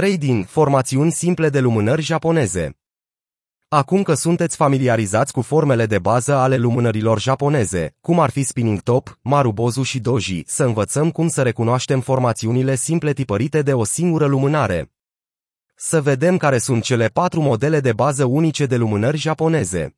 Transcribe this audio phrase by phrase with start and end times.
[0.00, 2.78] Trading, formațiuni simple de lumânări japoneze.
[3.68, 8.80] Acum că sunteți familiarizați cu formele de bază ale lumânărilor japoneze, cum ar fi spinning
[8.80, 14.26] top, marubozu și doji, să învățăm cum să recunoaștem formațiunile simple tipărite de o singură
[14.26, 14.92] lumânare.
[15.74, 19.96] Să vedem care sunt cele patru modele de bază unice de lumânări japoneze.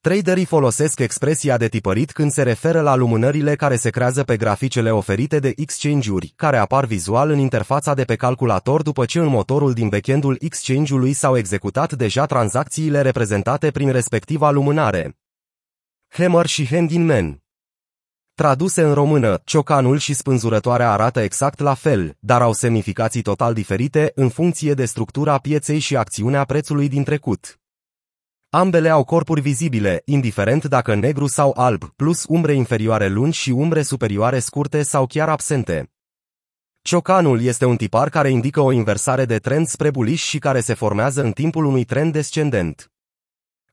[0.00, 4.90] Traderii folosesc expresia de tipărit când se referă la lumânările care se creează pe graficele
[4.90, 9.72] oferite de exchange-uri, care apar vizual în interfața de pe calculator după ce în motorul
[9.72, 15.18] din backend-ul exchange-ului s-au executat deja tranzacțiile reprezentate prin respectiva lumânare.
[16.08, 17.42] Hammer și Hand Man
[18.34, 24.12] Traduse în română, ciocanul și spânzurătoarea arată exact la fel, dar au semnificații total diferite
[24.14, 27.58] în funcție de structura pieței și acțiunea prețului din trecut.
[28.50, 33.82] Ambele au corpuri vizibile, indiferent dacă negru sau alb, plus umbre inferioare lungi și umbre
[33.82, 35.92] superioare scurte sau chiar absente.
[36.82, 40.74] Ciocanul este un tipar care indică o inversare de trend spre buliș și care se
[40.74, 42.90] formează în timpul unui trend descendent.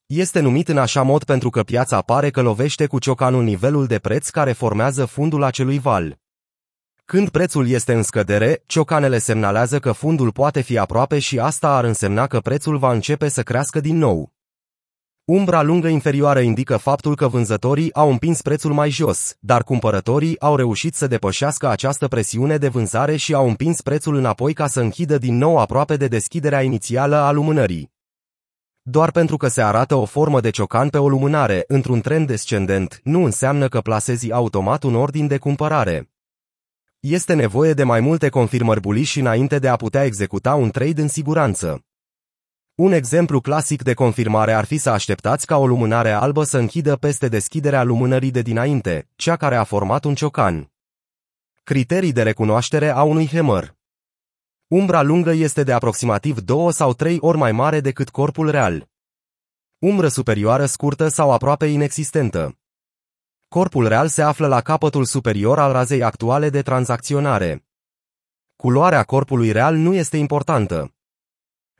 [0.05, 3.99] Este numit în așa mod pentru că piața pare că lovește cu ciocanul nivelul de
[3.99, 6.19] preț care formează fundul acelui val.
[7.05, 11.83] Când prețul este în scădere, ciocanele semnalează că fundul poate fi aproape și asta ar
[11.83, 14.34] însemna că prețul va începe să crească din nou.
[15.25, 20.55] Umbra lungă inferioară indică faptul că vânzătorii au împins prețul mai jos, dar cumpărătorii au
[20.55, 25.17] reușit să depășească această presiune de vânzare și au împins prețul înapoi ca să închidă
[25.17, 27.91] din nou aproape de deschiderea inițială a lumânării.
[28.81, 32.99] Doar pentru că se arată o formă de ciocan pe o lumânare într-un trend descendent,
[33.03, 36.11] nu înseamnă că plasezi automat un ordin de cumpărare.
[36.99, 41.07] Este nevoie de mai multe confirmări buliși înainte de a putea executa un trade în
[41.07, 41.85] siguranță.
[42.75, 46.95] Un exemplu clasic de confirmare ar fi să așteptați ca o lumânare albă să închidă
[46.95, 50.71] peste deschiderea lumânării de dinainte, cea care a format un ciocan.
[51.63, 53.75] Criterii de recunoaștere a unui hammer.
[54.67, 58.89] Umbra lungă este de aproximativ 2 sau 3 ori mai mare decât corpul real.
[59.77, 62.57] Umbră superioară scurtă sau aproape inexistentă.
[63.47, 67.65] Corpul real se află la capătul superior al razei actuale de tranzacționare.
[68.55, 70.94] Culoarea corpului real nu este importantă.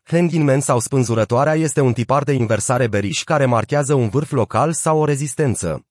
[0.08, 5.00] Hangingman sau spânzurătoarea este un tipar de inversare beriș care marchează un vârf local sau
[5.00, 5.86] o rezistență.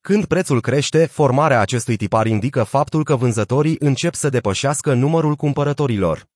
[0.00, 6.26] Când prețul crește, formarea acestui tipar indică faptul că vânzătorii încep să depășească numărul cumpărătorilor.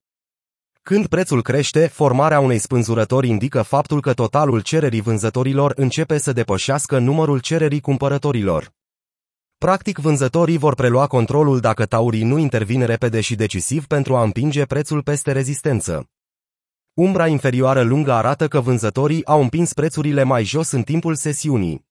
[0.83, 6.99] Când prețul crește, formarea unei spânzurători indică faptul că totalul cererii vânzătorilor începe să depășească
[6.99, 8.73] numărul cererii cumpărătorilor.
[9.59, 14.65] Practic, vânzătorii vor prelua controlul dacă taurii nu intervin repede și decisiv pentru a împinge
[14.65, 16.09] prețul peste rezistență.
[16.99, 21.87] Umbra inferioară lungă arată că vânzătorii au împins prețurile mai jos în timpul sesiunii.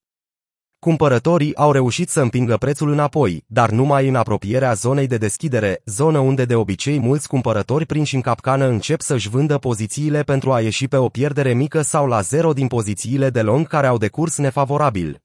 [0.80, 6.20] Cumpărătorii au reușit să împingă prețul înapoi, dar numai în apropierea zonei de deschidere, zonă
[6.20, 10.88] unde de obicei mulți cumpărători prinși în capcană încep să-și vândă pozițiile pentru a ieși
[10.88, 15.24] pe o pierdere mică sau la zero din pozițiile de long care au decurs nefavorabil.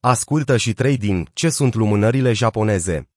[0.00, 3.11] Ascultă și trading, ce sunt lumânările japoneze?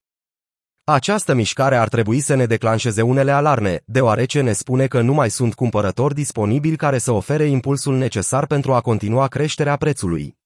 [0.88, 5.30] Această mișcare ar trebui să ne declanșeze unele alarme, deoarece ne spune că nu mai
[5.30, 10.38] sunt cumpărători disponibili care să ofere impulsul necesar pentru a continua creșterea prețului.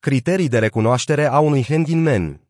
[0.00, 2.40] Criterii de recunoaștere a unui man.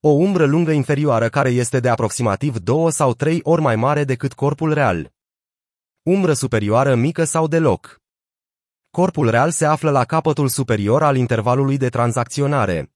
[0.00, 4.32] O umbră lungă inferioară care este de aproximativ 2 sau 3 ori mai mare decât
[4.32, 5.12] corpul real.
[6.02, 8.02] Umbră superioară mică sau deloc.
[8.90, 12.93] Corpul real se află la capătul superior al intervalului de tranzacționare.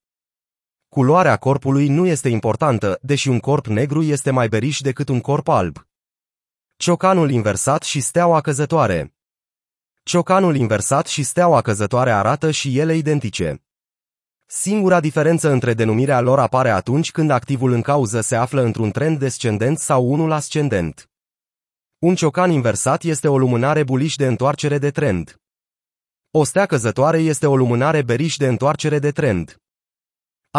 [0.88, 5.48] Culoarea corpului nu este importantă, deși un corp negru este mai beriș decât un corp
[5.48, 5.86] alb.
[6.76, 9.14] Ciocanul inversat și steaua căzătoare
[10.02, 13.62] Ciocanul inversat și steaua căzătoare arată și ele identice.
[14.46, 19.18] Singura diferență între denumirea lor apare atunci când activul în cauză se află într-un trend
[19.18, 21.10] descendent sau unul ascendent.
[21.98, 25.40] Un ciocan inversat este o lumânare buliș de întoarcere de trend.
[26.30, 29.60] O stea căzătoare este o lumânare beriș de întoarcere de trend.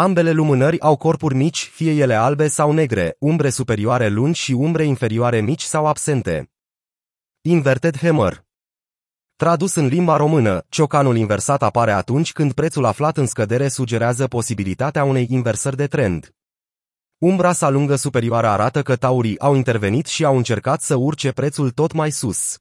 [0.00, 4.84] Ambele lumânări au corpuri mici, fie ele albe sau negre, umbre superioare lungi și umbre
[4.84, 6.50] inferioare mici sau absente.
[7.40, 8.44] Inverted hammer
[9.36, 15.04] Tradus în limba română, ciocanul inversat apare atunci când prețul aflat în scădere sugerează posibilitatea
[15.04, 16.34] unei inversări de trend.
[17.18, 21.70] Umbra sa lungă superioară arată că taurii au intervenit și au încercat să urce prețul
[21.70, 22.58] tot mai sus.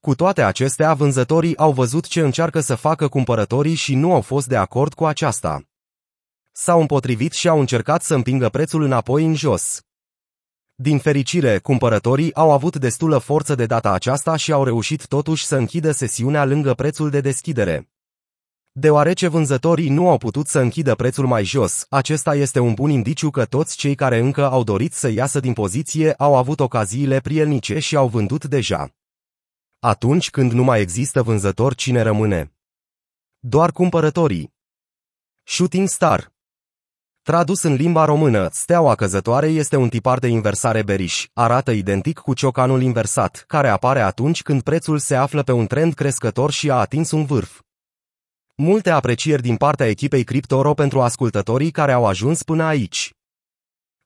[0.00, 4.46] Cu toate acestea, vânzătorii au văzut ce încearcă să facă cumpărătorii și nu au fost
[4.46, 5.67] de acord cu aceasta
[6.58, 9.82] s-au împotrivit și au încercat să împingă prețul înapoi în jos.
[10.74, 15.56] Din fericire, cumpărătorii au avut destulă forță de data aceasta și au reușit totuși să
[15.56, 17.90] închidă sesiunea lângă prețul de deschidere.
[18.72, 23.30] Deoarece vânzătorii nu au putut să închidă prețul mai jos, acesta este un bun indiciu
[23.30, 27.78] că toți cei care încă au dorit să iasă din poziție au avut ocaziile prielnice
[27.78, 28.94] și au vândut deja.
[29.78, 32.52] Atunci când nu mai există vânzător, cine rămâne?
[33.38, 34.54] Doar cumpărătorii.
[35.44, 36.36] Shooting Star
[37.28, 42.34] Tradus în limba română, steaua căzătoare este un tipar de inversare beriș, arată identic cu
[42.34, 46.74] ciocanul inversat, care apare atunci când prețul se află pe un trend crescător și a
[46.74, 47.60] atins un vârf.
[48.56, 53.12] Multe aprecieri din partea echipei CryptoRo pentru ascultătorii care au ajuns până aici.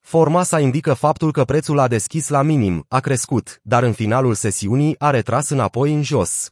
[0.00, 4.94] Formasa indică faptul că prețul a deschis la minim, a crescut, dar în finalul sesiunii
[4.98, 6.50] a retras înapoi în jos.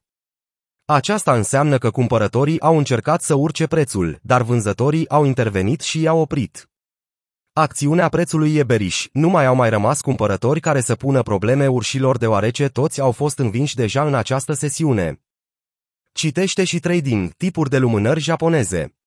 [0.92, 6.18] Aceasta înseamnă că cumpărătorii au încercat să urce prețul, dar vânzătorii au intervenit și i-au
[6.18, 6.70] oprit.
[7.52, 12.18] Acțiunea prețului e beriș, nu mai au mai rămas cumpărători care să pună probleme urșilor
[12.18, 15.22] deoarece toți au fost învinși deja în această sesiune.
[16.12, 18.99] Citește și trading, tipuri de lumânări japoneze.